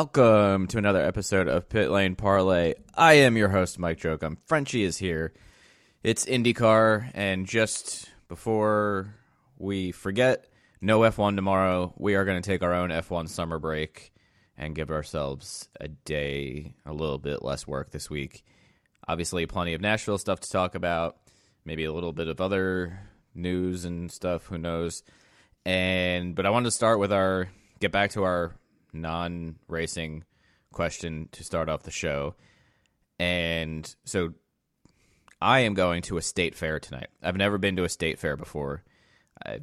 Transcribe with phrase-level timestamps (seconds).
[0.00, 2.72] Welcome to another episode of Pit Lane Parlay.
[2.94, 4.38] I am your host, Mike Jokum.
[4.46, 5.34] Frenchie is here.
[6.02, 9.14] It's IndyCar, and just before
[9.58, 10.46] we forget,
[10.80, 11.92] no F1 tomorrow.
[11.98, 14.14] We are going to take our own F1 summer break
[14.56, 18.42] and give ourselves a day, a little bit less work this week.
[19.06, 21.18] Obviously, plenty of Nashville stuff to talk about,
[21.66, 23.00] maybe a little bit of other
[23.34, 25.02] news and stuff, who knows.
[25.66, 28.54] And but I wanted to start with our get back to our
[28.92, 30.24] non racing
[30.72, 32.34] question to start off the show.
[33.18, 34.34] And so
[35.40, 37.08] I am going to a state fair tonight.
[37.22, 38.82] I've never been to a state fair before.
[39.44, 39.60] I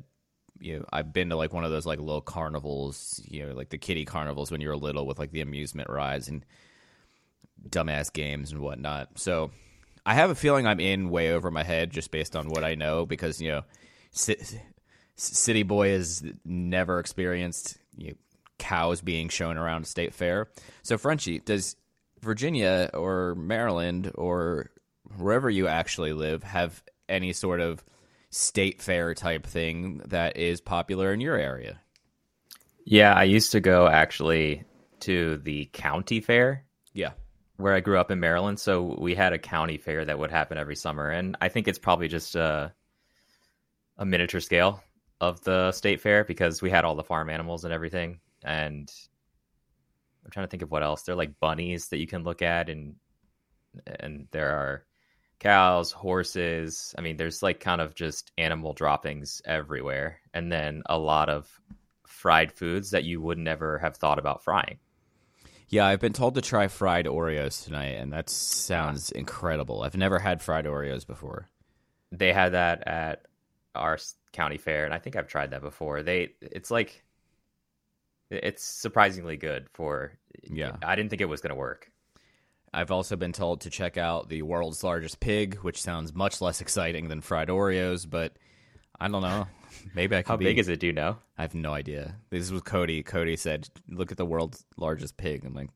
[0.59, 3.69] you know, I've been to like one of those like little carnivals, you know, like
[3.69, 6.45] the kiddie carnivals when you were little with like the amusement rides and
[7.69, 9.19] dumbass games and whatnot.
[9.19, 9.51] So
[10.05, 12.75] I have a feeling I'm in way over my head just based on what I
[12.75, 13.61] know because, you know,
[15.15, 18.17] City Boy has never experienced you know,
[18.57, 20.49] cows being shown around a state fair.
[20.83, 21.75] So, Frenchie, does
[22.21, 24.71] Virginia or Maryland or
[25.17, 27.83] wherever you actually live have any sort of
[28.29, 31.79] state fair type thing that is popular in your area?
[32.85, 34.63] Yeah, I used to go actually
[35.01, 36.65] to the county fair.
[36.93, 37.11] Yeah.
[37.57, 38.59] Where I grew up in Maryland.
[38.59, 41.09] So we had a county fair that would happen every summer.
[41.09, 42.73] And I think it's probably just a,
[43.97, 44.83] a miniature scale
[45.19, 48.91] of the state fair because we had all the farm animals and everything and
[50.25, 51.03] I'm trying to think of what else.
[51.03, 52.95] They're like bunnies that you can look at, and
[53.99, 54.85] and there are
[55.39, 56.93] cows, horses.
[56.97, 61.49] I mean, there's like kind of just animal droppings everywhere, and then a lot of
[62.05, 64.79] fried foods that you would never have thought about frying.
[65.69, 69.83] Yeah, I've been told to try fried Oreos tonight, and that sounds incredible.
[69.83, 71.49] I've never had fried Oreos before.
[72.11, 73.25] They had that at
[73.75, 73.97] our
[74.31, 76.03] county fair, and I think I've tried that before.
[76.03, 77.03] They, it's like
[78.29, 80.13] it's surprisingly good for.
[80.43, 81.91] Yeah, I didn't think it was going to work.
[82.73, 86.61] I've also been told to check out the world's largest pig, which sounds much less
[86.61, 88.37] exciting than fried Oreos, but
[88.99, 89.47] I don't know.
[89.95, 90.29] Maybe I could.
[90.29, 90.45] How be.
[90.45, 90.79] big is it?
[90.79, 91.17] Do you know?
[91.37, 92.15] I have no idea.
[92.29, 93.03] This was Cody.
[93.03, 95.69] Cody said, "Look at the world's largest pig." I'm like,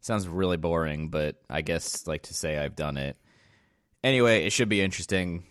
[0.00, 3.16] sounds really boring, but I guess like to say I've done it.
[4.04, 5.44] Anyway, it should be interesting.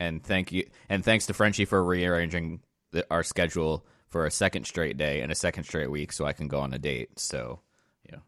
[0.00, 2.60] And thank you, and thanks to Frenchie for rearranging
[2.90, 6.34] the, our schedule for a second straight day and a second straight week so I
[6.34, 7.18] can go on a date.
[7.18, 7.60] So,
[8.08, 8.18] yeah.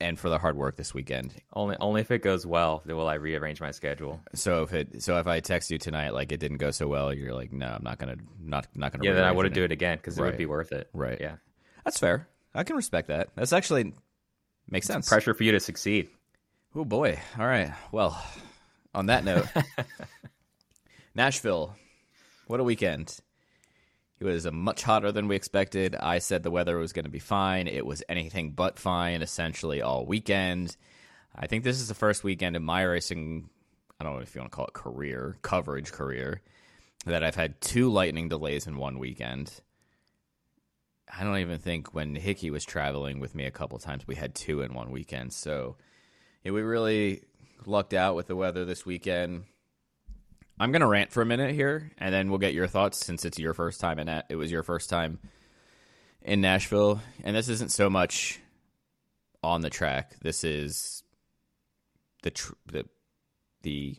[0.00, 1.34] and for the hard work this weekend.
[1.52, 4.20] Only only if it goes well then will I rearrange my schedule.
[4.34, 7.12] So if it so if I text you tonight like it didn't go so well,
[7.12, 9.04] you're like, no, I'm not gonna not not gonna.
[9.04, 10.28] Yeah, then I wouldn't do it again because it right.
[10.28, 10.88] would be worth it.
[10.94, 11.20] Right.
[11.20, 11.36] Yeah,
[11.84, 12.28] that's fair.
[12.54, 13.28] I can respect that.
[13.34, 13.92] That's actually
[14.70, 15.08] makes sense.
[15.08, 16.08] pressure for you to succeed.
[16.74, 17.18] Oh boy.
[17.38, 17.72] All right.
[17.90, 18.22] Well,
[18.94, 19.46] on that note,
[21.16, 21.74] Nashville.
[22.46, 23.18] What a weekend.
[24.18, 25.94] It was much hotter than we expected.
[25.94, 27.66] I said the weather was going to be fine.
[27.66, 30.76] It was anything but fine essentially all weekend.
[31.34, 33.50] I think this is the first weekend in my racing,
[34.00, 36.40] I don't know if you want to call it career, coverage career,
[37.04, 39.52] that I've had two lightning delays in one weekend.
[41.14, 44.34] I don't even think when Hickey was traveling with me a couple times, we had
[44.34, 45.34] two in one weekend.
[45.34, 45.76] So
[46.42, 47.22] yeah, we really
[47.66, 49.44] lucked out with the weather this weekend.
[50.58, 53.38] I'm gonna rant for a minute here, and then we'll get your thoughts since it's
[53.38, 55.18] your first time in it was your first time
[56.22, 58.40] in Nashville, and this isn't so much
[59.42, 60.16] on the track.
[60.20, 61.02] This is
[62.22, 62.86] the tr- the
[63.62, 63.96] the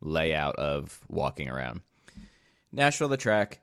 [0.00, 1.82] layout of walking around
[2.72, 3.08] Nashville.
[3.08, 3.60] The track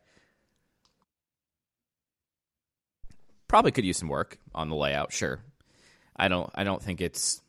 [3.48, 5.12] probably could use some work on the layout.
[5.12, 5.42] Sure,
[6.16, 6.50] I don't.
[6.54, 7.42] I don't think it's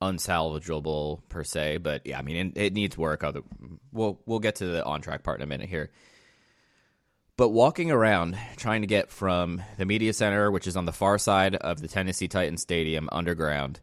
[0.00, 3.22] unsalvageable per se, but yeah, I mean it, it needs work.
[3.22, 3.42] Other
[3.92, 5.90] we'll we'll get to the on track part in a minute here.
[7.36, 11.16] But walking around trying to get from the media center, which is on the far
[11.16, 13.80] side of the Tennessee Titans Stadium underground,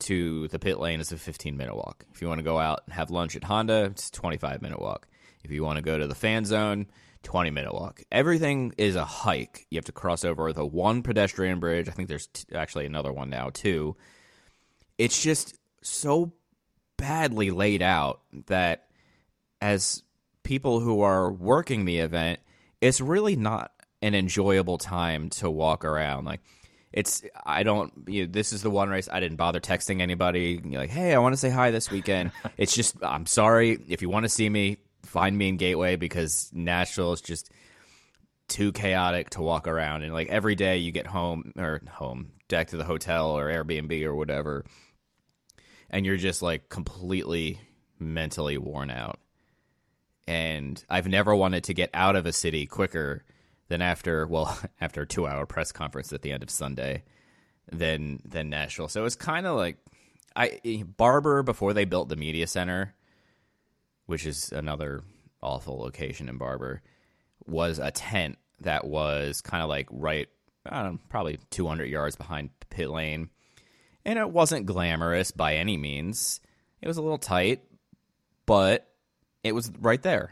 [0.00, 2.04] to the pit lane is a 15 minute walk.
[2.12, 4.80] If you want to go out and have lunch at Honda, it's a 25 minute
[4.80, 5.08] walk.
[5.44, 6.86] If you want to go to the fan zone,
[7.22, 8.02] 20 minute walk.
[8.12, 9.66] Everything is a hike.
[9.70, 11.88] You have to cross over the one pedestrian bridge.
[11.88, 13.96] I think there's t- actually another one now too
[14.98, 16.32] it's just so
[16.96, 18.86] badly laid out that
[19.60, 20.02] as
[20.42, 22.40] people who are working the event,
[22.80, 23.72] it's really not
[24.02, 26.24] an enjoyable time to walk around.
[26.24, 26.40] Like
[26.92, 30.60] it's I don't you know, this is the one race I didn't bother texting anybody
[30.64, 34.02] You're like, "Hey, I want to say hi this weekend." it's just I'm sorry if
[34.02, 37.50] you want to see me, find me in Gateway because Nashville is just
[38.48, 42.68] too chaotic to walk around and like every day you get home or home back
[42.68, 44.64] to the hotel or Airbnb or whatever
[45.90, 47.60] and you're just like completely
[47.98, 49.18] mentally worn out.
[50.26, 53.24] And I've never wanted to get out of a city quicker
[53.68, 57.04] than after, well, after a two hour press conference at the end of Sunday.
[57.70, 58.88] than than Nashville.
[58.88, 59.78] So it was kind of like
[60.34, 60.60] I
[60.96, 62.94] Barber before they built the media center,
[64.06, 65.02] which is another
[65.42, 66.82] awful location in Barber,
[67.46, 70.28] was a tent that was kind of like right,
[70.64, 73.30] I don't know, probably 200 yards behind pit lane,
[74.06, 76.40] and it wasn't glamorous by any means.
[76.80, 77.64] It was a little tight,
[78.46, 78.88] but
[79.42, 80.30] it was right there.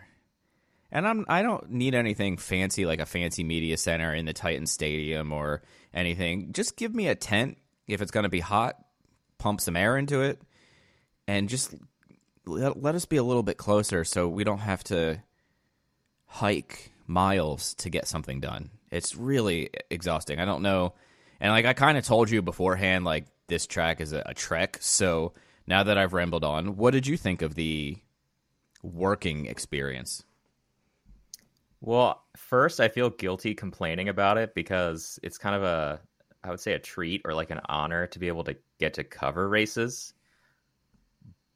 [0.93, 4.67] And I'm I don't need anything fancy like a fancy media center in the Titan
[4.67, 5.63] Stadium or
[5.93, 6.53] anything.
[6.53, 8.77] Just give me a tent if it's going to be hot,
[9.39, 10.41] pump some air into it,
[11.27, 11.75] and just
[12.47, 15.21] let, let us be a little bit closer so we don't have to
[16.27, 18.71] hike miles to get something done.
[18.93, 20.39] It's really exhausting.
[20.39, 20.95] I don't know.
[21.41, 24.79] And like I kind of told you beforehand, like this track is a, a trek.
[24.81, 25.33] So
[25.67, 27.97] now that I've rambled on, what did you think of the
[28.83, 30.25] working experience?
[31.81, 36.01] Well, first, I feel guilty complaining about it because it's kind of a,
[36.43, 39.05] I would say, a treat or like an honor to be able to get to
[39.05, 40.15] cover races.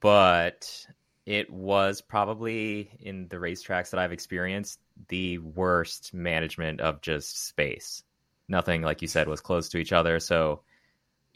[0.00, 0.87] But
[1.25, 8.02] it was probably in the racetracks that I've experienced the worst management of just space.
[8.49, 10.20] Nothing, like you said, was close to each other.
[10.20, 10.62] So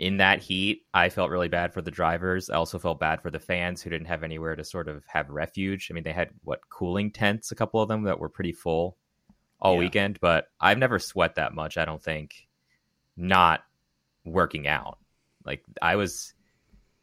[0.02, 2.50] in that heat, I felt really bad for the drivers.
[2.50, 5.30] I also felt bad for the fans who didn't have anywhere to sort of have
[5.30, 5.86] refuge.
[5.88, 8.96] I mean, they had what cooling tents, a couple of them that were pretty full
[9.60, 9.78] all yeah.
[9.78, 12.48] weekend, but I've never sweat that much, I don't think,
[13.16, 13.62] not
[14.24, 14.98] working out.
[15.46, 16.34] Like I was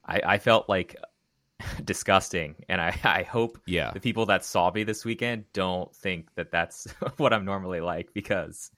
[0.05, 0.97] I, I felt like
[1.85, 3.91] disgusting and I, I hope yeah.
[3.91, 6.85] the people that saw me this weekend don't think that that's
[7.15, 8.71] what I'm normally like because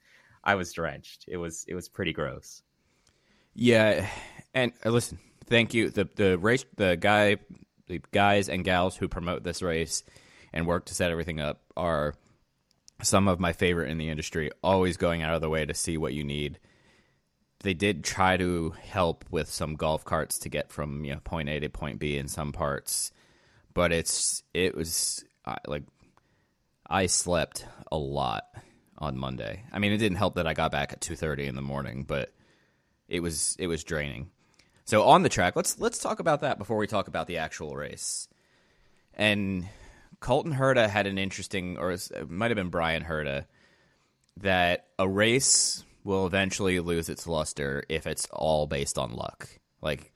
[0.44, 1.24] I was drenched.
[1.26, 2.62] It was it was pretty gross.
[3.54, 4.08] Yeah,
[4.54, 5.90] and uh, listen, thank you.
[5.90, 7.36] The the race, the guy,
[7.86, 10.02] the guys and gals who promote this race
[10.52, 12.14] and work to set everything up are
[13.02, 14.50] some of my favorite in the industry.
[14.62, 16.58] Always going out of the way to see what you need.
[17.60, 21.48] They did try to help with some golf carts to get from you know point
[21.48, 23.12] A to point B in some parts,
[23.74, 25.24] but it's it was
[25.66, 25.84] like
[26.88, 28.44] I slept a lot
[28.98, 29.64] on Monday.
[29.72, 32.04] I mean, it didn't help that I got back at two thirty in the morning,
[32.06, 32.32] but
[33.12, 34.30] it was it was draining.
[34.84, 37.76] So on the track, let's let's talk about that before we talk about the actual
[37.76, 38.26] race.
[39.14, 39.68] And
[40.18, 43.44] Colton Herta had an interesting, or it might have been Bryan Herta,
[44.38, 49.48] that a race will eventually lose its luster if it's all based on luck.
[49.82, 50.12] Like,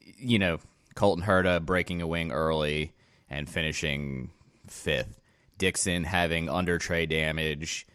[0.00, 0.60] you know,
[0.94, 2.92] Colton Herta breaking a wing early
[3.28, 4.30] and finishing
[4.68, 5.20] fifth.
[5.58, 7.86] Dixon having under tray damage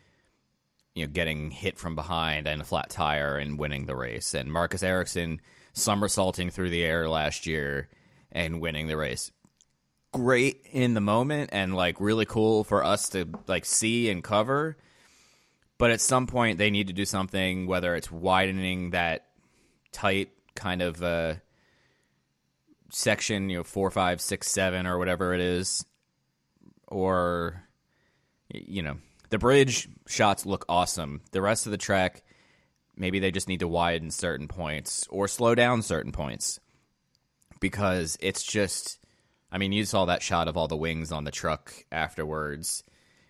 [0.95, 4.33] you know, getting hit from behind and a flat tire and winning the race.
[4.33, 5.41] And Marcus Ericsson
[5.73, 7.89] somersaulting through the air last year
[8.31, 9.31] and winning the race.
[10.13, 14.77] Great in the moment and like really cool for us to like see and cover.
[15.77, 19.25] But at some point they need to do something, whether it's widening that
[19.91, 21.35] tight kind of uh,
[22.89, 25.85] section, you know, four, five, six, seven, or whatever it is,
[26.87, 27.61] or
[28.49, 28.95] you know,
[29.29, 31.21] the bridge shots look awesome.
[31.31, 32.23] The rest of the track,
[32.95, 36.59] maybe they just need to widen certain points or slow down certain points
[37.59, 38.99] because it's just.
[39.51, 42.83] I mean, you saw that shot of all the wings on the truck afterwards.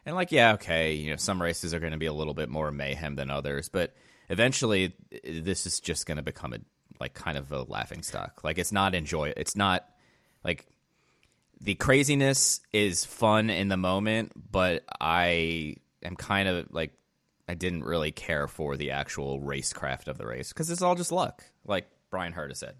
[0.08, 2.50] And, like, yeah, okay, you know, some races are going to be a little bit
[2.50, 3.94] more mayhem than others, but
[4.30, 6.60] eventually this is just going to become a,
[7.00, 8.44] like, kind of a laughing stock.
[8.44, 9.88] Like, it's not enjoy, it's not,
[10.44, 10.66] like,
[11.62, 15.75] the craziness is fun in the moment, but I
[16.06, 16.94] am kind of like
[17.48, 21.12] I didn't really care for the actual racecraft of the race because it's all just
[21.12, 22.76] luck, like Bryan Herta said.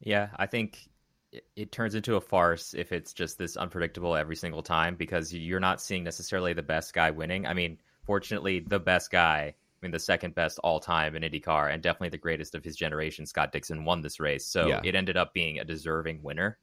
[0.00, 0.88] Yeah, I think
[1.32, 5.32] it, it, turns into a farce if it's just this unpredictable every single time because
[5.32, 7.46] you're not seeing necessarily the best guy winning.
[7.46, 11.72] I mean, fortunately, the best guy, I mean, the second best all time in IndyCar
[11.72, 14.46] and definitely the greatest of his generation, Scott Dixon, won this race.
[14.46, 14.80] So yeah.
[14.82, 16.58] it ended up being a deserving winner.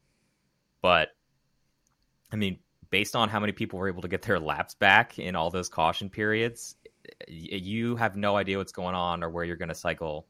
[0.82, 1.10] But
[2.32, 5.36] I mean, based on how many people were able to get their laps back in
[5.36, 6.76] all those caution periods,
[7.28, 10.28] you have no idea what's going on or where you're going to cycle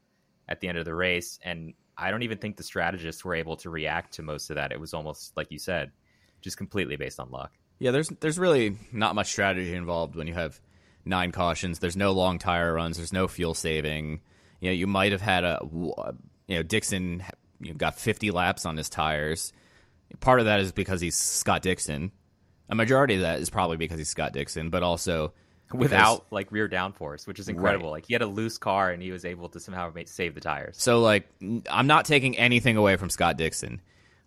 [0.48, 1.38] at the end of the race.
[1.42, 4.72] And I don't even think the strategists were able to react to most of that.
[4.72, 5.92] It was almost like you said,
[6.40, 7.52] just completely based on luck.
[7.78, 10.60] Yeah, there's there's really not much strategy involved when you have
[11.04, 11.78] nine cautions.
[11.78, 12.96] There's no long tire runs.
[12.96, 14.20] There's no fuel saving.
[14.60, 17.22] You know, you might have had a you know Dixon
[17.60, 19.52] you know, got 50 laps on his tires.
[20.20, 22.12] Part of that is because he's Scott Dixon.
[22.68, 25.32] A majority of that is probably because he's Scott Dixon, but also
[25.72, 27.86] without like rear downforce, which is incredible.
[27.86, 27.92] Right.
[27.92, 30.40] Like he had a loose car and he was able to somehow make, save the
[30.40, 30.76] tires.
[30.78, 31.28] So like
[31.70, 33.80] I'm not taking anything away from Scott Dixon,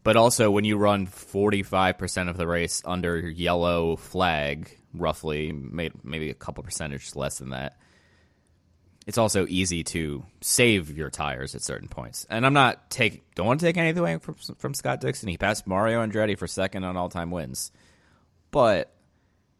[0.03, 6.35] but also when you run 45% of the race under yellow flag, roughly maybe a
[6.35, 7.77] couple percentage less than that.
[9.07, 12.25] it's also easy to save your tires at certain points.
[12.29, 15.29] And I'm not take don't want to take anything away from, from Scott Dixon.
[15.29, 17.71] He passed Mario Andretti for second on all time wins,
[18.51, 18.93] but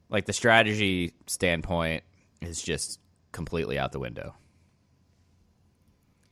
[0.09, 2.03] like the strategy standpoint
[2.41, 2.99] is just
[3.31, 4.35] completely out the window.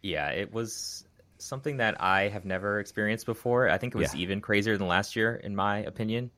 [0.02, 1.06] Yeah, it was
[1.38, 3.70] something that I have never experienced before.
[3.70, 4.22] I think it was Yeah.
[4.22, 6.32] even crazier than last year, in my opinion.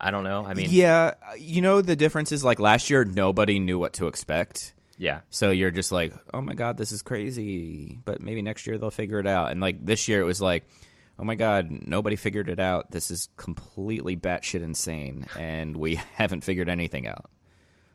[0.00, 0.44] I don't know.
[0.46, 4.06] I mean, yeah, you know the difference is like last year nobody knew what to
[4.06, 4.74] expect.
[4.96, 7.98] yeah, So you're just like, oh my god, this is crazy.
[8.04, 9.50] But maybe next year they'll figure it out.
[9.50, 10.64] And like this year, it was like,
[11.20, 12.90] oh my god, nobody figured it out.
[12.90, 17.30] This is completely batshit insane, and we haven't figured anything out.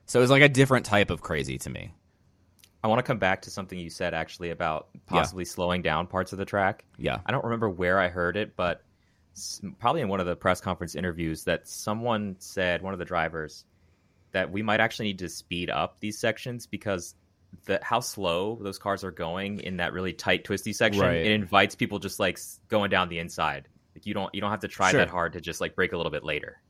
[0.06, 1.92] So it was like a different type of crazy to me.
[2.84, 6.34] I want to come back to something you said actually about possibly slowing down parts
[6.34, 6.86] of the track.
[7.00, 8.84] Yeah, I don't remember where I heard it, but
[9.80, 13.66] probably in one of the press conference interviews that someone said, one of the drivers,
[14.34, 17.16] that we might actually need to speed up these sections because
[17.66, 21.18] the how slow those cars are going in that really tight twisty section Right.
[21.26, 23.68] it invites people just like going down the inside.
[23.96, 25.00] Like you don't you don't have to try Sure.
[25.00, 26.62] that hard to just like break a little bit later.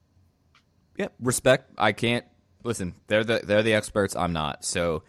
[0.97, 1.71] Yep, respect.
[1.77, 2.25] I can't
[2.63, 2.95] listen.
[3.07, 4.15] They're the they're the experts.
[4.15, 4.63] I'm not.
[4.63, 5.03] So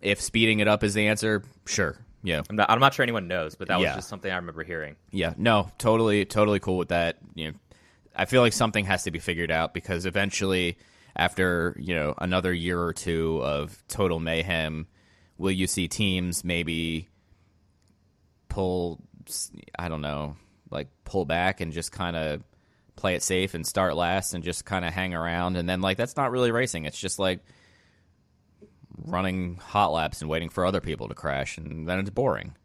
[0.00, 1.96] if speeding it up is the answer, sure.
[2.24, 3.88] Yeah, I'm not, I'm not sure anyone knows, but that Yeah.
[3.90, 4.96] was just something I remember hearing.
[5.12, 5.34] yeah.
[5.36, 7.18] No, totally, totally cool with that.
[7.36, 7.58] You know,
[8.16, 10.78] I feel like something has to be figured out because eventually,
[11.14, 14.88] after you know another year or two of total mayhem,
[15.38, 17.08] will you see teams maybe
[18.48, 19.00] pull?
[19.78, 20.36] I don't know,
[20.70, 22.42] like pull back and just kind of
[22.96, 25.96] play it safe and start last and just kind of hang around and then like
[25.96, 26.84] that's not really racing.
[26.84, 27.40] It's just like
[29.04, 32.56] running hot laps and waiting for other people to crash and then it's boring.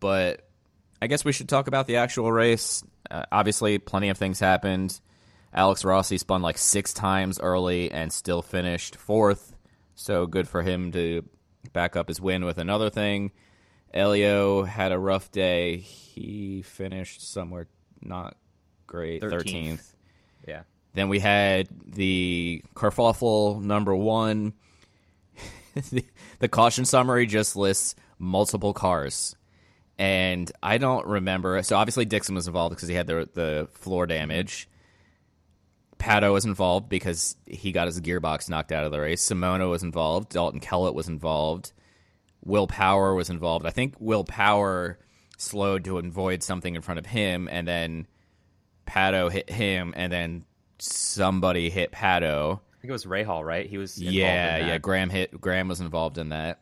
[0.00, 0.48] But
[1.00, 2.82] I guess we should talk about the actual race.
[3.10, 5.00] Uh, obviously, plenty of things happened.
[5.52, 9.54] Alex Rossi spun like six times early and still finished fourth.
[9.94, 11.22] So good for him to
[11.72, 13.32] back up his win with another thing.
[13.92, 15.78] Elio had a rough day.
[15.78, 17.68] He finished somewhere
[18.02, 18.36] not
[18.86, 19.42] great, 13th.
[19.42, 19.94] 13th.
[20.46, 20.62] Yeah.
[20.94, 24.54] Then we had the kerfuffle number one.
[25.90, 26.04] the,
[26.38, 29.36] the caution summary just lists multiple cars.
[29.98, 31.62] And I don't remember.
[31.62, 34.67] So obviously Dixon was involved because he had the the floor damage.
[35.98, 39.26] Pato was involved because he got his gearbox knocked out of the race.
[39.28, 40.30] Simona was involved.
[40.30, 41.72] Dalton Kellett was involved.
[42.44, 43.66] Will Power was involved.
[43.66, 44.98] I think Will Power
[45.36, 48.06] slowed to avoid something in front of him, and then
[48.86, 50.44] Pato hit him, and then
[50.78, 52.60] somebody hit Pato.
[52.60, 53.66] I think it was Rahal, right?
[53.68, 54.68] He was involved Yeah, in that.
[54.68, 54.78] yeah.
[54.78, 55.38] Graham hit.
[55.40, 56.60] Graham was involved in that,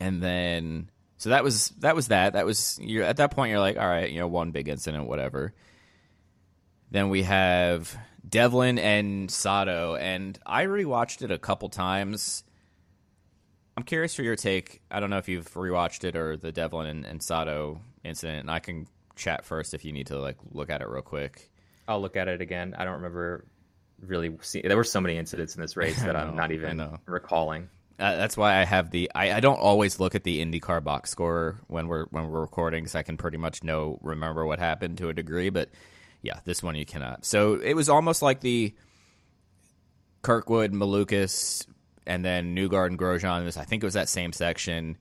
[0.00, 2.32] and then so that was that was that.
[2.32, 3.50] That was you're at that point.
[3.50, 5.52] You're like, all right, you know, one big incident, whatever.
[6.90, 7.96] Then we have
[8.28, 12.44] Devlin and Sato, and I rewatched it a couple times.
[13.76, 14.82] I'm curious for your take.
[14.90, 18.50] I don't know if you've rewatched it or the Devlin and, and Sato incident, and
[18.50, 18.86] I can
[19.16, 21.50] chat first if you need to like look at it real quick.
[21.88, 22.74] I'll look at it again.
[22.76, 23.46] I don't remember
[24.00, 27.68] really see there were so many incidents in this race that I'm not even recalling.
[27.98, 29.10] Uh, that's why I have the.
[29.14, 32.82] I, I don't always look at the IndyCar box score when we're when we're recording,
[32.82, 35.50] because I can pretty much know remember what happened to a degree.
[35.50, 35.68] But
[36.22, 37.24] yeah, this one you cannot.
[37.24, 38.74] So it was almost like the
[40.22, 41.66] Kirkwood, Malukas,
[42.06, 43.44] and then Newgarden and Grosjean.
[43.44, 44.96] This I think it was that same section.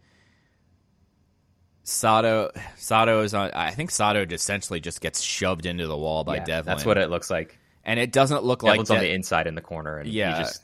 [1.84, 3.52] Sato Sato is on.
[3.52, 6.76] I think Sato essentially just gets shoved into the wall by Yeah, Devlin.
[6.76, 7.58] That's what it looks like.
[7.84, 10.38] and it doesn't look like Devlin's on the inside in the corner, and Yeah.
[10.38, 10.64] he just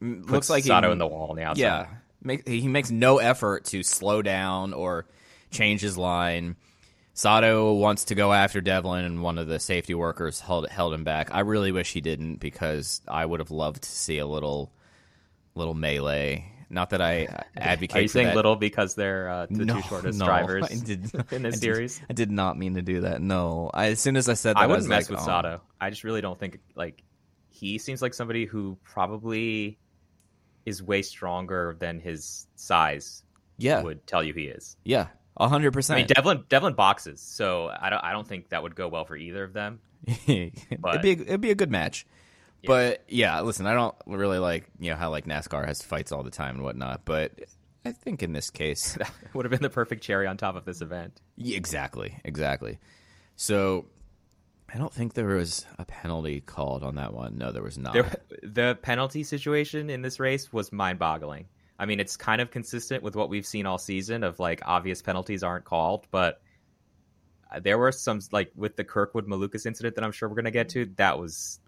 [0.00, 1.60] looks like Sato he, in the wall on the outside.
[1.62, 1.86] Yeah,
[2.20, 5.06] make, he makes no effort to slow down or
[5.52, 6.56] change his line.
[7.18, 11.02] Sato wants to go after Devlin, and one of the safety workers held held him
[11.02, 11.34] back.
[11.34, 14.72] I really wish he didn't because I would have loved to see a little
[15.56, 16.52] little melee.
[16.70, 17.96] Not that I advocate.
[17.96, 18.36] Are you saying that.
[18.36, 21.60] little because they're uh, the two shortest no, drivers I did, in I this did-
[21.60, 22.00] series?
[22.08, 23.20] I did not mean to do that.
[23.20, 25.20] No, I, as soon as I said that, I I, wouldn't was mess like, with
[25.24, 25.26] oh.
[25.26, 25.60] Sato.
[25.80, 27.02] I just really don't think like
[27.48, 29.76] he seems like somebody who probably
[30.66, 33.24] is way stronger than his size
[33.56, 34.76] Yeah, would tell you he is.
[34.84, 35.08] yeah,
[35.38, 38.88] hundred I mean, Devlin Devlin boxes, so I don't I don't think that would go
[38.88, 39.80] well for either of them.
[40.06, 40.52] it'd
[41.02, 42.06] be a, it'd be a good match.
[42.64, 46.22] But yeah, listen, I don't really like you know how like NASCAR has fights all
[46.22, 47.02] the time and whatnot.
[47.04, 47.32] But
[47.84, 50.64] I think in this case, That would have been the perfect cherry on top of
[50.64, 51.20] this event.
[51.36, 52.78] Yeah, exactly, exactly.
[53.36, 53.86] So
[54.72, 57.38] I don't think there was a penalty called on that one.
[57.38, 57.92] No, there was not.
[57.92, 61.46] There, the penalty situation in this race was mind-boggling.
[61.78, 65.00] I mean, it's kind of consistent with what we've seen all season of like obvious
[65.02, 66.40] penalties aren't called, but
[67.50, 70.44] uh, there were some like with the Kirkwood Malukas incident that I'm sure we're going
[70.46, 70.86] to get to.
[70.96, 71.60] That was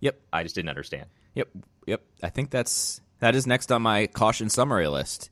[0.00, 1.06] Yep, I just didn't understand.
[1.34, 1.48] yep,
[1.86, 2.02] yep.
[2.22, 5.30] I think that's That is next on my caution summary list.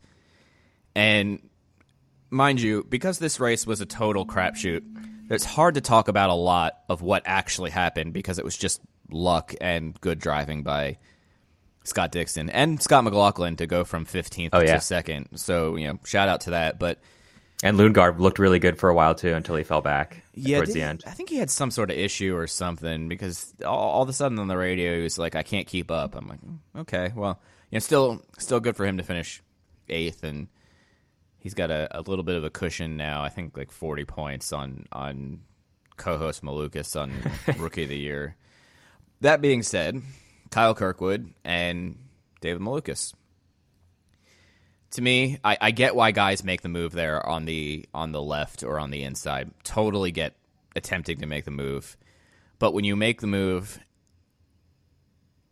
[0.94, 1.48] And
[2.30, 4.82] mind you, because this race was a total crapshoot,
[5.30, 8.80] it's hard to talk about a lot of what actually happened because it was just
[9.10, 10.98] luck and good driving by
[11.86, 14.74] Scott Dixon and Scott McLaughlin to go from 15th Oh, yeah.
[14.76, 15.28] to second.
[15.36, 16.78] So, you know, shout out to that.
[16.78, 16.98] But
[17.62, 20.74] And Lundgaard looked really good for a while too until he fell back yeah, towards
[20.74, 21.02] the end.
[21.06, 24.12] I think he had some sort of issue or something because all, all of a
[24.12, 27.12] sudden on the radio he was like, "I can't keep up." I'm like, "Mm, "Okay,
[27.14, 27.40] well,
[27.70, 29.42] you know, still, still good for him to finish
[29.88, 30.48] eighth, and
[31.38, 33.22] he's got a, a little bit of a cushion now.
[33.22, 35.40] I think like 40 points on on
[35.96, 37.12] co-host Malukas on
[37.58, 38.36] Rookie of the Year.
[39.22, 40.02] That being said,
[40.56, 41.98] Kyle Kirkwood and
[42.40, 43.12] David Malukas.
[44.92, 48.22] To me, I, I get why guys make the move there on the on the
[48.22, 49.50] left or on the inside.
[49.64, 50.34] Totally get
[50.74, 51.98] attempting to make the move,
[52.58, 53.78] but when you make the move,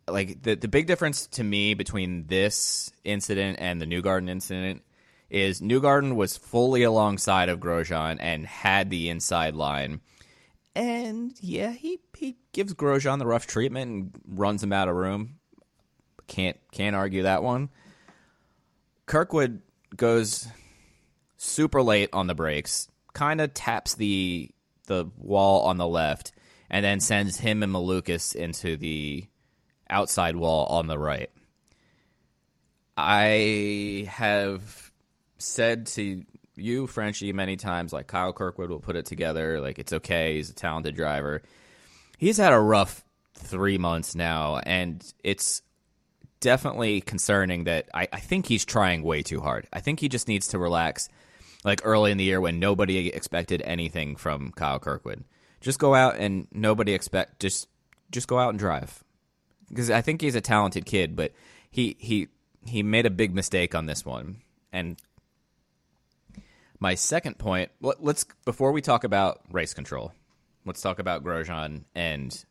[0.08, 4.84] like the the big difference to me between this incident and the Newgarden incident
[5.28, 10.00] is Newgarden was fully alongside of Grosjean and had the inside line.
[10.74, 15.36] And yeah, he, he gives Grosjean the rough treatment and runs him out of room.
[16.26, 17.68] Can't can't argue that one.
[19.06, 19.60] Kirkwood
[19.94, 20.48] goes
[21.36, 24.50] super late on the brakes, kind of taps the
[24.86, 26.32] the wall on the left,
[26.70, 29.26] and then sends him and Malukas into the
[29.88, 31.30] outside wall on the right.
[32.96, 34.92] I have
[35.38, 36.24] said to
[36.56, 39.60] you, Frenchie, many times, like Kyle Kirkwood will put it together.
[39.60, 40.36] Like it's okay.
[40.36, 41.42] He's a talented driver.
[42.18, 45.62] He's had a rough three months now, and it's
[46.40, 49.66] definitely concerning that I, I think he's trying way too hard.
[49.72, 51.08] I think he just needs to relax.
[51.64, 55.24] Like early in the year when nobody expected anything from Kyle Kirkwood,
[55.62, 57.68] just go out and nobody expect just
[58.10, 59.02] just go out and drive
[59.70, 61.32] because I think he's a talented kid, but
[61.70, 62.28] he he
[62.66, 64.42] he made a big mistake on this one.
[64.72, 64.96] And
[66.80, 70.12] my second point, let- let's before we talk about race control,
[70.64, 72.44] let's talk about Grosjean and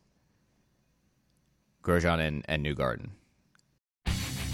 [1.82, 3.10] Grosjean and, and Newgarden.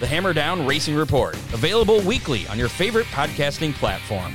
[0.00, 4.34] The Hammerdown Racing Report, available weekly on your favorite podcasting platform.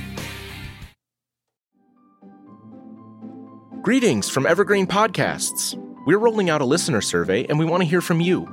[3.82, 5.76] Greetings from Evergreen Podcasts.
[6.06, 8.48] We're rolling out a listener survey and we want to hear from you.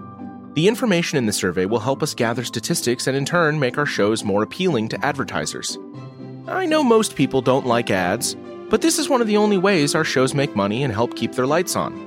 [0.56, 3.86] The information in the survey will help us gather statistics and in turn make our
[3.86, 5.78] shows more appealing to advertisers.
[6.46, 8.36] I know most people don't like ads,
[8.70, 11.34] but this is one of the only ways our shows make money and help keep
[11.34, 12.07] their lights on.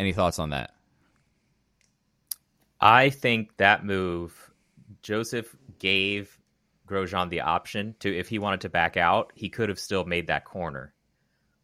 [0.00, 0.72] Any thoughts on that?
[2.80, 4.50] I think that move,
[5.02, 6.38] Joseph gave
[6.88, 10.28] Grosjean the option to, if he wanted to back out, he could have still made
[10.28, 10.94] that corner.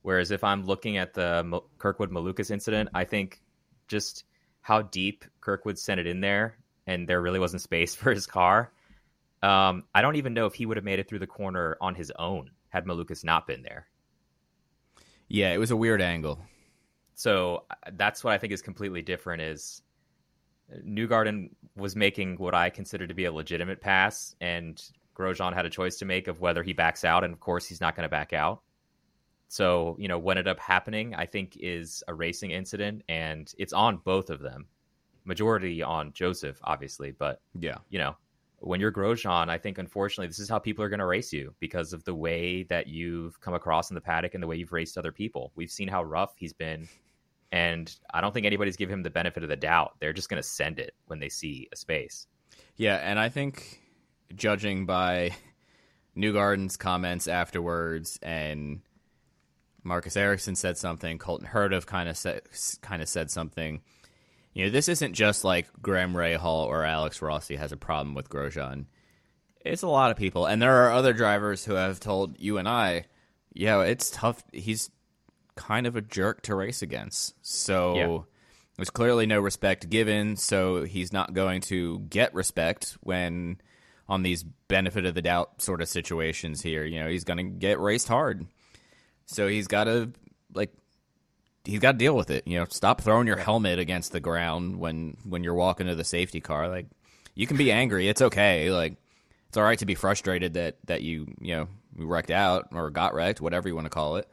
[0.02, 3.40] Whereas if I'm looking at the Kirkwood Malukas incident, I think
[3.88, 4.24] just
[4.60, 8.70] how deep Kirkwood sent it in there, and there really wasn't space for his car.
[9.42, 11.94] Um, I don't even know if he would have made it through the corner on
[11.94, 13.86] his own had Malukas not been there.
[15.26, 16.38] Yeah, it was a weird angle.
[17.16, 19.42] So uh, that's what I think is completely different.
[19.42, 19.82] Is
[20.86, 24.80] Newgarden was making what I consider to be a legitimate pass, and
[25.16, 27.80] Grosjean had a choice to make of whether he backs out, and of course he's
[27.80, 28.60] not going to back out.
[29.48, 33.72] So you know what ended up happening, I think, is a racing incident, and it's
[33.72, 34.66] on both of them.
[35.24, 37.78] Majority on Josef, obviously, but Yeah.
[37.88, 38.14] you know,
[38.58, 41.54] when you're Grosjean, I think unfortunately this is how people are going to race you
[41.60, 44.72] because of the way that you've come across in the paddock and the way you've
[44.72, 45.50] raced other people.
[45.54, 46.88] We've seen how rough he's been,
[47.52, 49.96] and I don't think anybody's give him the benefit of the doubt.
[50.00, 52.26] They're just going to send it when they see a space.
[52.76, 53.80] Yeah, and I think
[54.34, 55.32] judging by
[56.16, 58.80] Newgarden's comments afterwards and
[59.86, 63.80] Marcus Ericsson said something, Colton Herta kind of kind of said something.
[64.52, 68.28] You know, this isn't just like Graham Rahal or Alex Rossi has a problem with
[68.28, 68.86] Grosjean.
[69.64, 72.68] It's a lot of people, and there are other drivers who have told you and
[72.68, 73.04] I,
[73.52, 74.42] yeah, it's tough.
[74.52, 74.90] He's
[75.56, 77.34] kind of a jerk to race against.
[77.42, 78.18] So Yeah.
[78.76, 80.36] there's clearly no respect given.
[80.36, 83.60] So he's not going to get respect when
[84.08, 86.84] on these benefit of the doubt sort of situations here.
[86.84, 88.46] You know, he's going to get raced hard.
[89.24, 90.12] So he's got to
[90.54, 90.72] like
[91.64, 92.46] he's got to deal with it.
[92.46, 96.04] You know, stop throwing your helmet against the ground when when you're walking to the
[96.04, 96.68] safety car.
[96.68, 96.86] Like
[97.34, 98.08] you can be angry.
[98.08, 98.70] It's okay.
[98.70, 98.94] Like
[99.48, 102.90] it's all right to be frustrated that that you you know you wrecked out or
[102.90, 104.28] got wrecked, whatever you want to call it.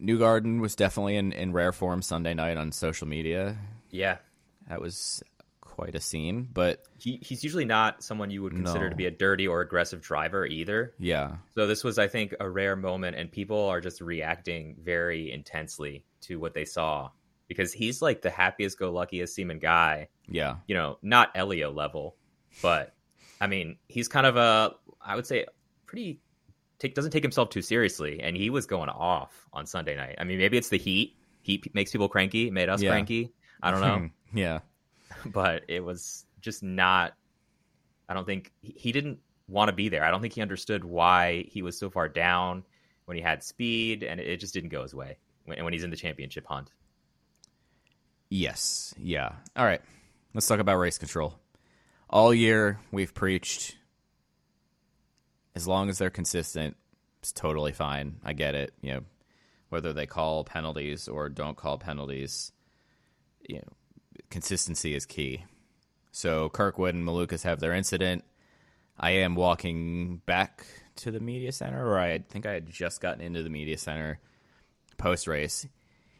[0.00, 3.56] Newgarden was definitely in, in rare form Sunday night on social media.
[3.90, 4.18] Yeah,
[4.68, 5.22] That was
[5.60, 8.90] quite a scene, but he, he's usually not someone you would consider No.
[8.90, 10.94] to be a dirty or aggressive driver either.
[10.98, 15.32] yeah, So this was, I think, a rare moment, and people are just reacting very
[15.32, 17.10] intensely to what they saw
[17.48, 20.08] because he's like the happiest go luckiest seaman guy.
[20.28, 22.16] yeah, You know, not Elio level,
[22.62, 22.94] but
[23.40, 25.44] I mean, he's kind of a, I would say,
[25.86, 26.20] pretty.
[26.84, 30.16] Take, doesn't take himself too seriously, and he was going off on Sunday night.
[30.18, 31.16] I mean, maybe it's the heat.
[31.40, 32.50] Heat makes people cranky.
[32.50, 32.90] Made us Yeah.
[32.90, 33.32] cranky.
[33.62, 34.10] I don't know.
[34.34, 34.58] yeah,
[35.26, 37.14] but it was just not
[38.06, 39.18] i don't think he didn't
[39.48, 42.62] want to be there i don't think he understood why he was so far down
[43.06, 45.16] when he had speed and it just didn't go his way
[45.46, 46.70] when, when he's in the championship hunt
[48.28, 49.32] yes, yeah.
[49.56, 49.80] All right,
[50.34, 51.38] let's talk about race control.
[52.10, 53.76] All year we've preached
[55.54, 56.76] as long as they're consistent,
[57.20, 58.16] it's totally fine.
[58.24, 58.74] I get it.
[58.80, 59.00] You know,
[59.68, 62.52] whether they call penalties or don't call penalties,
[63.48, 63.72] you know,
[64.30, 65.44] consistency is key.
[66.12, 68.24] So Kirkwood and Malukas have their incident.
[68.98, 73.20] I am walking back to the media center, or I think I had just gotten
[73.20, 74.20] into the media center
[74.96, 75.66] post race.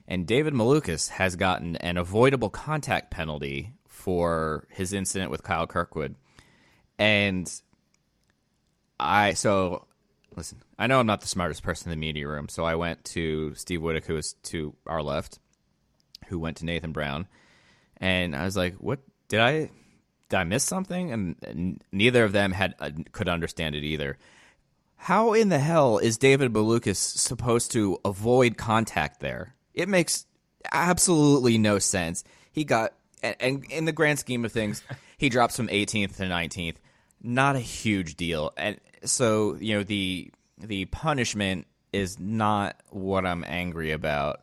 [0.09, 6.16] And David Malukas has gotten an avoidable contact penalty for his incident with Kyle Kirkwood.
[6.99, 7.51] And
[8.98, 9.87] I, so
[10.37, 13.04] listen, I know I'm not the smartest person in the media room, so I went
[13.07, 15.38] to Steve Wittich, who is to our left,
[16.26, 17.26] who went to Nathan Brown,
[17.98, 19.70] and I was like, "What did I
[20.28, 24.18] did I miss something?" And, and neither of them had uh, could understand it either.
[24.96, 29.54] How in the hell is David Malukas supposed to avoid contact there?
[29.74, 30.24] It makes
[30.72, 32.24] absolutely no sense.
[32.52, 34.83] He got, and, and in the grand scheme of things,
[35.18, 36.76] he drops from 18th to 19th.
[37.26, 43.44] Not a huge deal, and so you know the the punishment is not what I'm
[43.46, 44.42] angry about,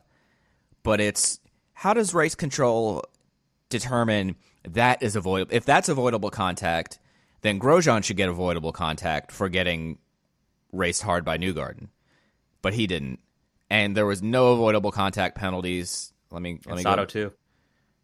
[0.82, 1.38] but it's
[1.74, 3.04] how does race control
[3.68, 4.34] determine
[4.68, 5.54] that is avoidable?
[5.54, 6.98] If that's avoidable contact,
[7.42, 9.98] then Grosjean should get avoidable contact for getting
[10.72, 11.86] raced hard by Newgarden,
[12.62, 13.20] but he didn't,
[13.70, 16.12] and there was no avoidable contact penalties.
[16.32, 17.06] Let me let and me sato go.
[17.06, 17.32] too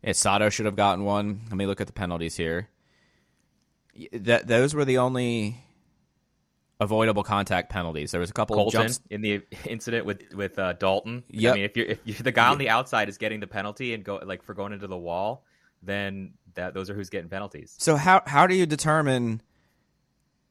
[0.03, 1.41] Yeah, Sato should have gotten one.
[1.49, 2.69] Let me look at the penalties here.
[4.13, 5.57] That those were the only
[6.81, 8.13] avoidable contact penalties.
[8.13, 9.01] There was a couple of colton jumps.
[9.11, 11.53] in the incident with with uh, dalton Yep.
[11.53, 13.95] i mean if you're if you're, the guy on the outside is getting the penalty
[13.95, 15.45] and go like for going into the wall
[15.83, 19.43] then that those are who's getting penalties So how how do you determine?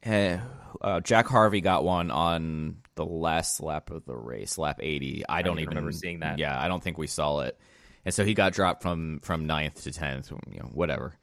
[0.06, 0.38] Uh,
[0.80, 5.24] uh, Jack Harvey got one on the last lap of the race, lap eighty.
[5.28, 6.38] I don't even even remember seeing that.
[6.38, 7.58] Yeah, I don't think we saw it,
[8.04, 10.30] and so he got dropped from from ninth to tenth.
[10.30, 11.14] You know, whatever.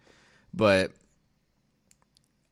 [0.53, 0.91] But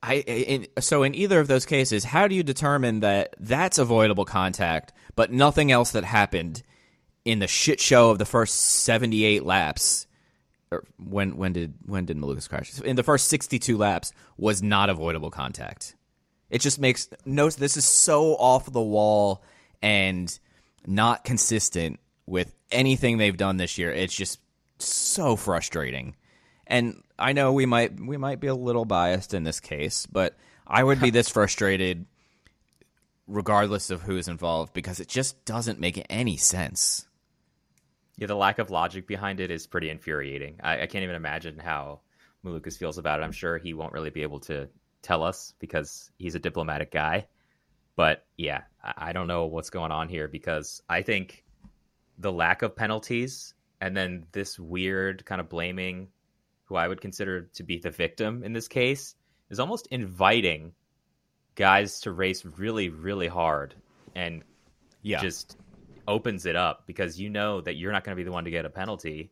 [0.06, 4.26] I in, so in either of those cases, how do you determine that that's avoidable
[4.26, 6.62] contact, but nothing else that happened
[7.24, 10.06] in the shit show of the first seventy eight laps?
[10.72, 12.78] Or when when did when did Malukas crash?
[12.82, 15.96] In the first sixty two laps was not avoidable contact.
[16.50, 17.50] It just makes no.
[17.50, 19.42] This is so off the wall
[19.82, 20.38] and
[20.86, 23.90] not consistent with anything they've done this year.
[23.90, 24.42] It's just
[24.80, 26.16] so frustrating.
[26.68, 30.36] And I know we might we might be a little biased in this case, but
[30.66, 32.06] I would be this frustrated
[33.28, 37.08] regardless of who's involved because it just doesn't make any sense.
[38.18, 40.60] yeah the lack of logic behind it is pretty infuriating.
[40.62, 42.02] I, I can't even imagine how
[42.46, 43.24] Malukas feels about it.
[43.24, 44.68] I'm sure he won't really be able to
[45.02, 47.28] tell us because he's a diplomatic guy.
[47.96, 51.44] But yeah I, I don't know what's going on here because i think
[52.18, 56.08] the lack of penalties and then this weird kind of blaming
[56.66, 59.16] who I would consider to be the victim in this case
[59.50, 60.74] is almost inviting
[61.56, 63.76] guys to race really, really hard
[64.16, 64.44] and
[65.02, 65.22] Yeah.
[65.22, 65.58] just
[66.08, 68.52] opens it up because you know that you're not going to be the one to
[68.52, 69.32] get a penalty.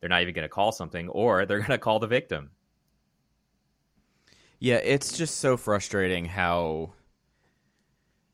[0.00, 2.50] They're not even going to call something, or they're going to call the victim.
[4.58, 6.92] Yeah, it's just so frustrating how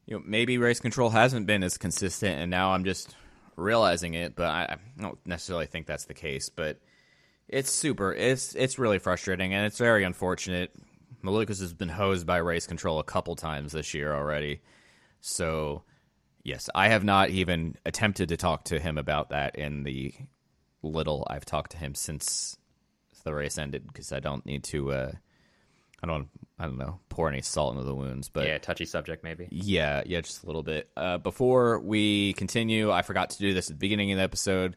[0.07, 3.15] you know maybe race control hasn't been as consistent, and now I'm just
[3.57, 4.35] realizing it.
[4.35, 6.49] But I, I don't necessarily think that's the case.
[6.49, 6.81] But
[7.49, 8.13] it's super.
[8.13, 10.73] It's it's really frustrating, and it's very unfortunate.
[11.23, 14.61] Malukas has been hosed by race control a couple times this year already.
[15.21, 15.83] So,
[16.45, 20.15] yes, I have not even attempted to talk to him about that in the
[20.83, 22.59] little I've talked to him since
[23.25, 24.93] the race ended because I don't need to.
[24.93, 25.13] Uh,
[26.03, 26.29] I don't.
[26.59, 27.01] I don't know.
[27.09, 29.49] Pour any salt into the wounds, but yeah, touchy subject maybe.
[29.51, 30.89] yeah, yeah, just a little bit.
[30.97, 34.77] Uh, before we continue, I forgot to do this at the beginning of the episode.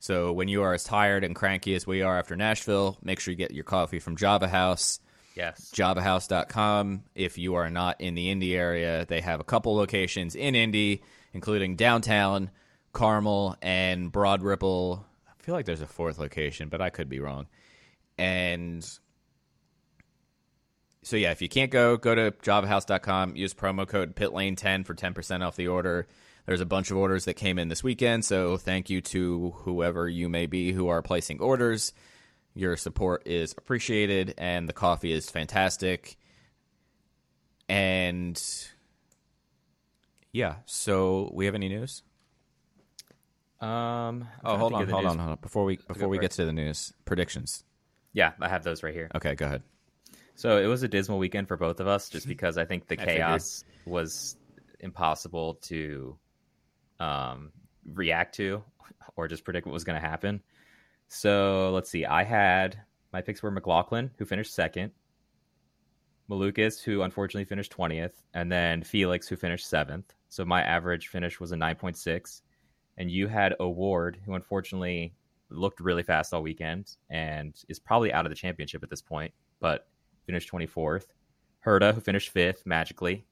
[0.00, 3.32] So when you are as tired and cranky as we are after Nashville, make sure
[3.32, 4.98] you get your coffee from Java House,
[5.36, 5.70] Yes.
[5.74, 7.04] javahouse.com.
[7.14, 11.02] If you are not in the Indy area, they have a couple locations in Indy,
[11.34, 12.50] including downtown,
[12.92, 15.04] Carmel, and Broad Ripple.
[15.28, 17.46] I feel like there's a fourth location, but I could be wrong.
[18.16, 18.82] And
[21.02, 25.46] so yeah, if you can't go, go to javahouse.com, use promo code PITLANE10 for 10%
[25.46, 26.06] off the order.
[26.46, 30.08] There's a bunch of orders that came in this weekend, so thank you to whoever
[30.08, 31.92] you may be who are placing orders.
[32.54, 36.16] Your support is appreciated and the coffee is fantastic.
[37.68, 38.42] And
[40.32, 42.02] yeah, so we have any news?
[43.60, 44.26] Um.
[44.42, 45.38] Oh, hold on, hold on, hold on.
[45.40, 47.62] Before we before we get to the news, predictions.
[48.12, 49.10] Yeah, I have those right here.
[49.14, 49.62] Okay, go ahead.
[50.34, 52.96] So it was a dismal weekend for both of us, just because I think the
[52.96, 54.36] chaos was
[54.80, 56.16] impossible to
[57.00, 57.50] um,
[57.92, 58.62] react to
[59.16, 60.40] or just predict what was going to happen.
[61.08, 62.04] So let's see.
[62.04, 62.78] I had
[63.12, 64.92] my picks were McLaughlin, who finished second,
[66.30, 70.14] Malukas, who unfortunately finished twentieth, and then Felix, who finished seventh.
[70.28, 72.42] So my average finish was a nine point six,
[72.98, 75.14] and you had O'Ward, who unfortunately
[75.48, 79.32] looked really fast all weekend and is probably out of the championship at this point,
[79.58, 79.88] but
[80.24, 81.06] finished 24th.
[81.66, 83.26] Herta, who finished fifth magically.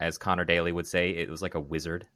[0.00, 2.06] As Conor Daly would say, it was like a wizard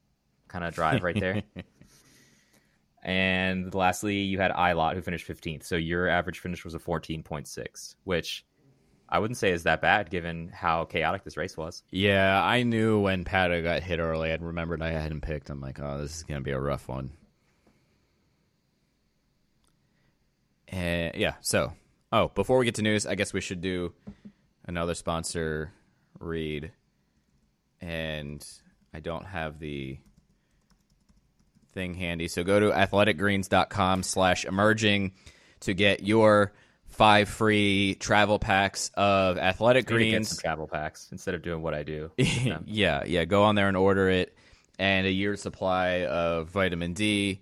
[0.50, 1.42] kind of drive right there.
[3.02, 5.64] and lastly, you had Ilott, who finished 15th.
[5.64, 8.44] So your average finish was a 14.6, which
[9.08, 11.82] I wouldn't say is that bad given how chaotic this race was.
[11.90, 14.30] Yeah, I knew when Pato got hit early.
[14.30, 15.50] I remembered I hadn't picked.
[15.50, 17.10] I'm like, oh, this is going to be a rough one.
[20.68, 21.72] And yeah, so
[22.12, 23.92] oh, before we get to news, I guess we should do
[24.64, 25.72] another sponsor
[26.18, 26.70] read.
[27.80, 28.46] And
[28.92, 29.98] I don't have the
[31.72, 32.28] thing handy.
[32.28, 35.12] So go to athleticgreens.com slash emerging
[35.60, 36.52] to get your
[36.88, 40.36] five free travel packs of athletic greens.
[40.38, 42.10] travel packs instead of doing what I do.
[42.16, 43.24] yeah, yeah.
[43.24, 44.36] Go on there and order it,
[44.78, 47.40] and a year's supply of vitamin D.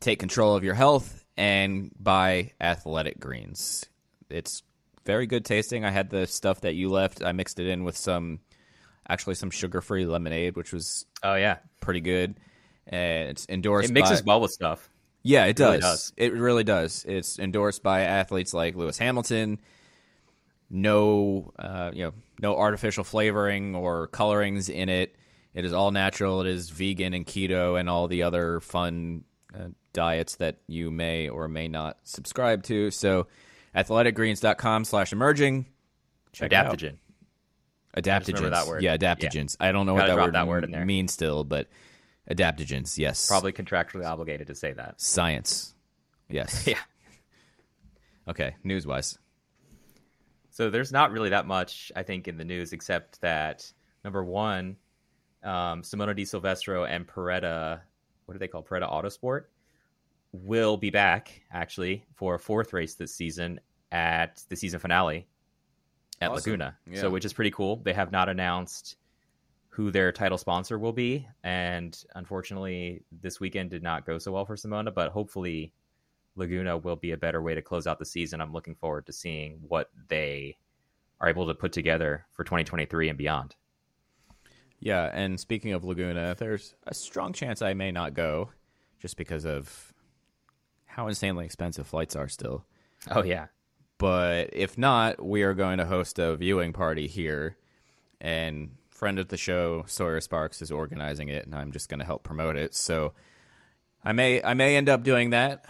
[0.00, 3.86] Take control of your health and buy Athletic Greens.
[4.28, 4.62] It's
[5.04, 5.84] very good tasting.
[5.84, 7.22] I had the stuff that you left.
[7.22, 8.40] I mixed it in with some,
[9.08, 12.38] actually some sugar-free lemonade, which was Oh yeah, pretty good.
[12.86, 13.90] And it's endorsed.
[13.90, 14.88] it mixes by, well with stuff.
[15.22, 15.80] yeah, it does.
[15.80, 16.12] does.
[16.16, 17.04] It really does.
[17.08, 19.60] It's endorsed by athletes like Lewis Hamilton.
[20.70, 25.16] No, uh, you know, no artificial flavoring or colorings in it.
[25.54, 26.40] It is all natural.
[26.40, 31.28] It is vegan and keto and all the other fun uh, diets that you may
[31.28, 32.90] or may not subscribe to.
[32.90, 33.28] So,
[33.74, 35.66] athleticgreens.com slash emerging.
[36.32, 36.76] Check it out.
[36.76, 36.96] Adaptogen.
[37.96, 38.50] Adaptogens.
[38.50, 38.82] that word.
[38.82, 39.56] Yeah, adaptogens.
[39.60, 40.84] I don't know what that word, that word in there.
[40.84, 41.68] means still, but
[42.30, 42.98] adaptogens.
[42.98, 43.28] Yes.
[43.28, 45.00] Probably contractually obligated to say that.
[45.00, 45.74] Science.
[46.28, 46.66] Yes.
[46.66, 46.78] Yeah.
[48.26, 48.56] Okay.
[48.64, 49.18] News wise.
[50.50, 53.70] So there's not really that much, I think, in the news except that
[54.04, 54.76] number one,
[55.42, 57.80] um, Simona Di Silvestro and Paretta,
[58.24, 58.66] what do they call it?
[58.68, 59.42] Paretta Autosport,
[60.32, 63.60] will be back actually for a fourth race this season
[63.92, 65.26] at the season finale
[66.20, 66.52] at Awesome.
[66.52, 66.76] Laguna.
[66.90, 67.00] Yeah.
[67.00, 67.76] So which is pretty cool.
[67.76, 68.96] They have not announced
[69.74, 74.44] who their title sponsor will be, and unfortunately, this weekend did not go so well
[74.44, 74.94] for Simona.
[74.94, 75.72] But hopefully,
[76.36, 78.40] Laguna will be a better way to close out the season.
[78.40, 80.56] I'm looking forward to seeing what they
[81.20, 83.56] are able to put together for 2023 and beyond.
[84.78, 88.50] Yeah, and speaking of Laguna, there's a strong chance I may not go
[89.00, 89.92] just because of
[90.84, 92.64] how insanely expensive flights are still.
[93.10, 93.46] Oh yeah,
[93.98, 97.56] But if not, we are going to host a viewing party here,
[98.20, 102.06] and friend of the show Sawyer Sparks is organizing it, and I'm just going to
[102.06, 102.74] help promote it.
[102.74, 103.12] So
[104.02, 105.66] I may I may end up doing that,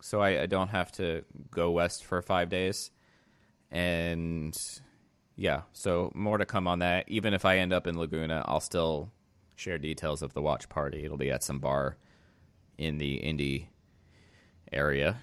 [0.00, 2.90] so I, I don't have to go west for five days,
[3.70, 4.56] and
[5.36, 7.08] yeah, so more to come on that.
[7.08, 9.10] Even if I end up in Laguna, I'll still
[9.56, 11.04] share details of the watch party.
[11.04, 11.96] It'll be at some bar
[12.78, 13.70] in the Indy
[14.70, 15.18] area.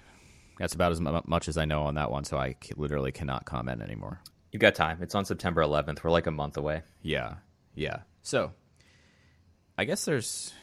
[0.57, 3.45] That's about as mu- much as I know on that one, so I literally cannot
[3.45, 4.21] comment anymore.
[4.51, 4.99] You've got time.
[5.01, 6.03] It's on September 11th.
[6.03, 6.81] We're like a month away.
[7.01, 7.35] Yeah,
[7.75, 7.99] yeah.
[8.23, 8.51] So,
[9.77, 10.53] I guess there's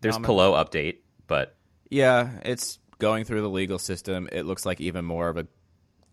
[0.00, 1.56] There's Um, Palou update, but
[1.90, 4.28] yeah, it's going through the legal system.
[4.30, 5.46] It looks like even more of a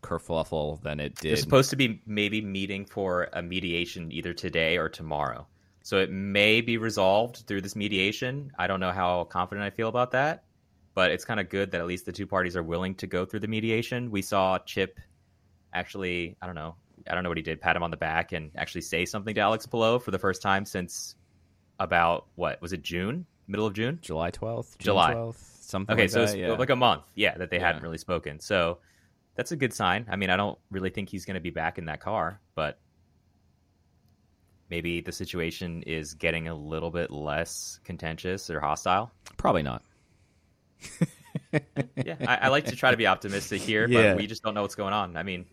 [0.01, 1.39] kerfluffle than it They're did.
[1.39, 5.47] supposed to be maybe meeting for a mediation either today or tomorrow.
[5.83, 8.51] So it may be resolved through this mediation.
[8.57, 10.45] I don't know how confident I feel about that,
[10.95, 13.25] but it's kind of good that at least the two parties are willing to go
[13.25, 14.09] through the mediation.
[14.09, 14.99] We saw Chip
[15.73, 16.75] actually, I don't know,
[17.09, 19.35] I don't know what he did, pat him on the back and actually say something
[19.35, 21.15] to Alex Palou for the first time since
[21.79, 23.99] about what was it June, middle of June?
[24.01, 25.13] July twelfth, July.
[25.13, 25.93] twelfth, something.
[25.93, 26.51] Okay, like so that, it's yeah.
[26.53, 27.67] like a month, yeah, that they Yeah.
[27.67, 28.39] hadn't really spoken.
[28.39, 28.79] So
[29.35, 30.05] that's a good sign.
[30.09, 32.79] I mean, I don't really think he's going to be back in that car, but
[34.69, 39.11] maybe the situation is getting a little bit less contentious or hostile.
[39.37, 39.83] probably not.
[41.95, 44.11] Yeah, I, I like to try to be optimistic here, Yeah.
[44.13, 45.15] but we just don't know what's going on.
[45.17, 45.45] I mean,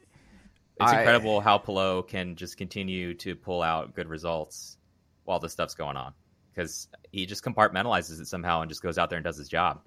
[0.83, 4.77] it's I- incredible how Palou can just continue to pull out good results
[5.25, 6.13] while this stuff's going on
[6.53, 9.81] because he just compartmentalizes it somehow and just goes out there and does his job.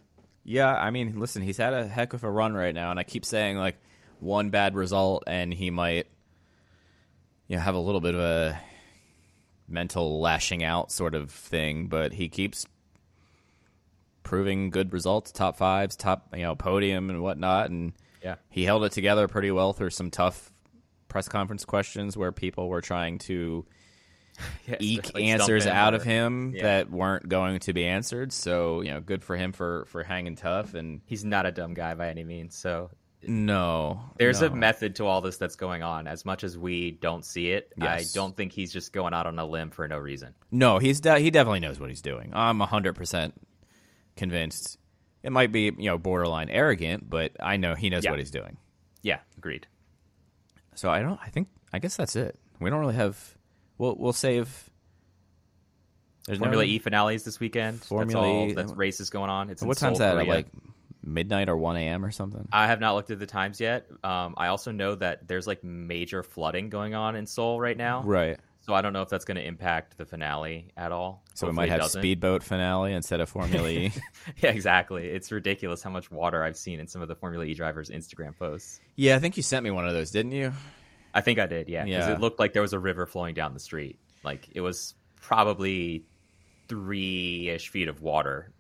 [0.44, 3.04] Yeah, I mean, listen, he's had a heck of a run right now, and I
[3.04, 3.78] keep saying like
[4.20, 6.08] one bad result, and he might,
[7.48, 8.60] you know, have a little bit of a
[9.68, 12.66] mental lashing out sort of thing, but he keeps
[14.24, 18.36] proving good results, top fives, top you know podium and whatnot, and Yeah.
[18.50, 20.52] he held it together pretty well through some tough
[21.16, 23.66] press conference questions where people were trying to
[24.68, 26.64] Yeah, eke like answers out or- of him Yeah.
[26.64, 28.34] that weren't going to be answered.
[28.34, 30.74] So you know, good for him for for hanging tough.
[30.74, 32.54] And He's not a dumb guy by any means.
[32.58, 32.90] So
[33.26, 34.48] no, there's no.
[34.48, 36.06] a method to all this that's going on.
[36.06, 38.14] As much as we don't see it, Yes.
[38.14, 40.36] I don't think he's just going out on a limb for no reason.
[40.52, 42.32] No, he's de- he definitely knows what he's doing.
[42.34, 43.36] I'm hundred percent
[44.18, 44.78] convinced.
[45.24, 48.12] It might be you know borderline arrogant, but I know he knows Yeah.
[48.12, 48.58] what he's doing.
[49.02, 49.66] Yeah, agreed.
[50.76, 51.20] So I don't.
[51.24, 51.48] I think.
[51.74, 52.38] I guess that's it.
[52.60, 53.18] We don't really have.
[53.78, 54.70] We'll we'll save.
[56.26, 57.82] There's Formula no, E finales this weekend.
[57.84, 58.50] Formula that's all.
[58.50, 59.50] E- That's races going on.
[59.50, 60.16] It's What time's that?
[60.16, 60.28] Korea.
[60.28, 60.48] like
[61.04, 62.04] midnight or one a.m.
[62.04, 62.48] or something.
[62.52, 63.88] I have not looked at the times yet.
[64.04, 68.02] Um, I also know that there's like major flooding going on in Seoul right now.
[68.04, 68.40] Right.
[68.66, 71.24] So I don't know if that's going to impact the finale at all.
[71.36, 73.92] So we might have speedboat finale instead of Formula E.
[74.42, 75.06] Yeah, exactly.
[75.08, 78.36] It's ridiculous how much water I've seen in some of the Formula E drivers' Instagram
[78.36, 78.80] posts.
[78.96, 80.52] Yeah, I think you sent me one of those, didn't you?
[81.14, 81.84] I think I did, yeah.
[81.84, 82.14] Because Yeah.
[82.16, 84.00] it looked like there was a river flowing down the street.
[84.24, 86.04] Like it was probably
[86.68, 88.52] three ish feet of water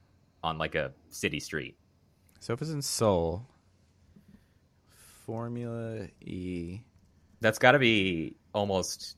[0.43, 1.79] on like a city street.
[2.41, 3.47] So if it's in Seoul,
[5.25, 6.81] Formula E.
[7.41, 9.17] That's got to be almost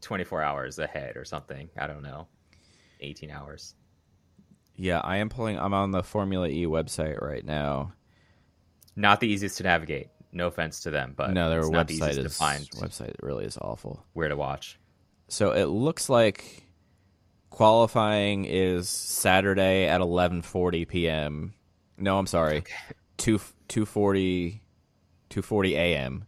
[0.00, 1.68] 24 hours ahead or something.
[1.76, 2.28] I don't know.
[3.00, 3.74] 18 hours.
[4.74, 5.58] Yeah, I am pulling.
[5.58, 7.92] I'm on the Formula E website right now.
[8.94, 10.08] Not the easiest to navigate.
[10.30, 13.44] No offense to them, but no, their the website easiest is to find website really
[13.44, 14.04] is awful.
[14.12, 14.78] where to watch.
[15.28, 16.64] So it looks like
[17.50, 21.54] qualifying is Saturday at 11:40 p.m.
[21.96, 22.64] No, I'm sorry,
[23.16, 24.60] two 2:40
[25.30, 26.24] 2:40 a.m.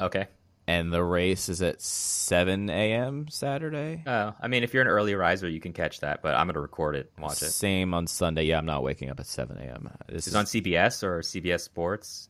[0.00, 0.28] Okay.
[0.68, 3.26] And the race is at 7 a.m.
[3.30, 4.02] Saturday.
[4.06, 6.54] Oh, I mean, if you're an early riser, you can catch that, but I'm going
[6.54, 7.50] to record it and watch it.
[7.50, 8.44] Same on Sunday.
[8.44, 9.88] Yeah, I'm not waking up at 7 a.m.
[10.10, 12.28] This Is it on CBS or CBS Sports?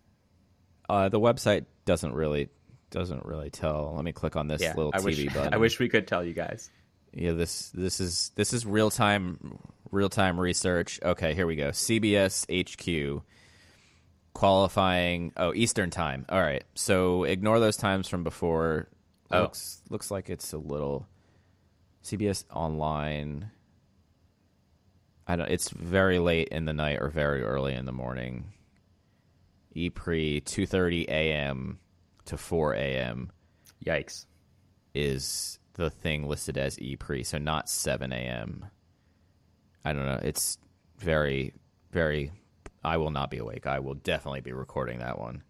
[0.88, 2.48] Uh, the website doesn't really
[2.90, 3.92] doesn't really tell.
[3.96, 5.52] Let me click on this Yeah, little I TV wish button.
[5.52, 6.70] I wish we could tell you guys.
[7.12, 9.58] Yeah, this this is this is real time
[9.90, 11.00] real time research.
[11.02, 11.70] Okay, here we go.
[11.70, 13.22] CBS HQ
[14.38, 15.32] qualifying.
[15.36, 16.24] Oh, Eastern time.
[16.28, 16.62] All right.
[16.76, 18.88] So ignore those times from before.
[19.32, 19.42] Oh.
[19.42, 21.08] Looks looks like it's a little
[22.04, 23.50] CBS online.
[25.26, 25.50] I don't.
[25.50, 28.52] It's very late in the night or very early in the morning.
[29.74, 31.80] E pre two thirty a.m.
[32.26, 33.32] to four a.m
[33.84, 34.26] Yikes.
[34.94, 38.66] is the thing listed as e pre, so not seven a.m.
[39.84, 40.20] I don't know.
[40.22, 40.58] It's
[40.98, 41.54] very,
[41.90, 42.30] very.
[42.84, 43.66] I will not be awake.
[43.66, 45.42] I will definitely be recording that one.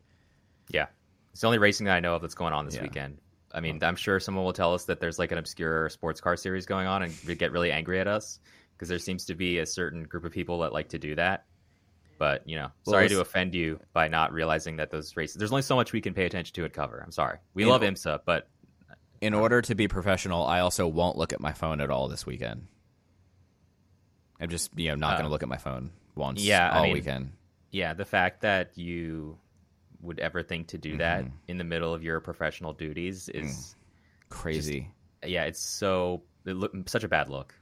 [0.71, 0.87] Yeah.
[1.33, 2.83] It's the only racing that I know of that's going on this Yeah.
[2.83, 3.19] weekend.
[3.53, 6.37] I mean, I'm sure someone will tell us that there's like an obscure sports car
[6.37, 8.41] series going on and get really angry at us
[8.73, 11.45] because there seems to be a certain group of people that like to do that.
[12.19, 15.53] But, you know, Well, sorry to offend you by not realizing that those races, there's
[15.53, 17.01] only so much we can pay attention to and cover.
[17.05, 17.39] I'm sorry.
[17.55, 18.49] We love IMSA, but
[19.21, 22.27] In order to be professional, I also won't look at my phone at all this
[22.27, 22.67] weekend.
[24.41, 26.43] I'm just you know not going to Uh, look at my phone once.
[26.43, 27.33] yeah, I all mean, weekend.
[27.71, 29.39] yeah, the fact that you
[30.03, 31.35] would ever think to do that Mm-hmm.
[31.49, 33.75] in the middle of your professional duties is,
[34.29, 34.91] Crazy.
[35.25, 37.55] yeah, it's so, it look, such a bad look.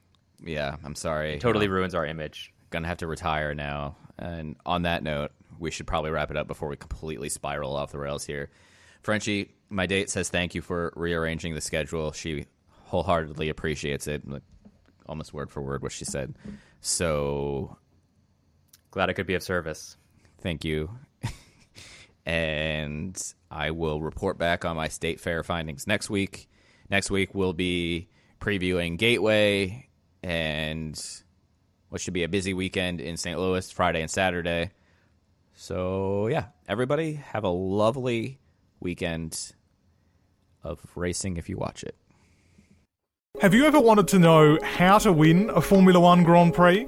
[0.43, 1.33] yeah, I'm sorry.
[1.35, 2.53] It totally ruins our image.
[2.69, 3.95] gonna have to retire now.
[4.19, 7.91] And on that note, we should probably wrap it up before we completely spiral off
[7.91, 8.49] the rails here.
[9.01, 12.11] Frenchie, my date says thank you for rearranging the schedule.
[12.11, 12.45] She
[12.85, 14.27] wholeheartedly appreciates it.
[14.27, 14.43] like,
[15.07, 16.35] Almost word for word what she said.
[16.81, 17.77] So
[18.97, 19.95] Glad I could be of service.
[20.41, 20.89] thank you.
[22.25, 23.15] and
[23.51, 26.49] I will report back on my state fair findings next week.
[26.89, 28.07] Next week we'll be
[28.41, 29.87] previewing Gateway
[30.23, 30.99] and
[31.89, 33.37] what should be a busy weekend in St.
[33.37, 34.71] Louis, Friday and Saturday.
[35.53, 38.39] So, yeah, everybody have a lovely
[38.79, 39.53] weekend
[40.63, 41.95] of racing if you watch it.
[43.41, 46.87] Have you ever wanted to know how to win a Formula One Grand Prix?